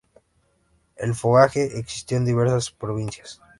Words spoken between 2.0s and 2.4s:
en